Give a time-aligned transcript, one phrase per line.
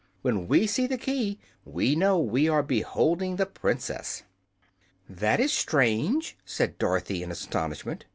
[0.23, 4.23] When we see the key we know we are beholding the Princess."
[5.07, 8.05] "That is strange," said Dorothy, in astonishment.